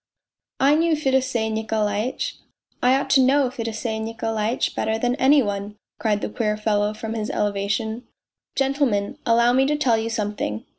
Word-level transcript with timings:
"I 0.69 0.73
knew 0.73 0.95
Fedosey 0.95 1.51
Nikolaitch. 1.51 2.37
I 2.81 2.95
ought 2.95 3.11
to 3.11 3.21
know 3.21 3.51
Fedosey 3.51 3.99
Nikolai 4.01 4.55
tch 4.55 4.73
better 4.73 4.97
than 4.97 5.13
any 5.17 5.43
one!" 5.43 5.75
cried 5.99 6.21
the 6.21 6.29
queer 6.29 6.57
fellow 6.57 6.95
from 6.95 7.13
his 7.13 7.29
elevation." 7.29 8.07
Gentlemen, 8.57 9.19
allow 9.27 9.53
me 9.53 9.67
to 9.67 9.75
tell 9.75 9.97
you 9.99 10.09
something. 10.09 10.65